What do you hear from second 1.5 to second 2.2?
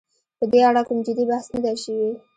نه دی شوی.